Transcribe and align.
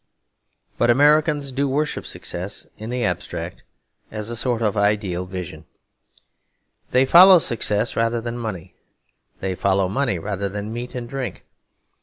But 0.79 0.89
Americans 0.89 1.51
do 1.51 1.69
worship 1.69 2.07
success 2.07 2.65
in 2.75 2.89
the 2.89 3.03
abstract, 3.03 3.61
as 4.11 4.31
a 4.31 4.35
sort 4.35 4.63
of 4.63 4.75
ideal 4.75 5.27
vision. 5.27 5.65
They 6.89 7.05
follow 7.05 7.37
success 7.37 7.95
rather 7.95 8.19
than 8.19 8.35
money; 8.35 8.73
they 9.41 9.53
follow 9.53 9.87
money 9.87 10.17
rather 10.17 10.49
than 10.49 10.73
meat 10.73 10.95
and 10.95 11.07
drink. 11.07 11.45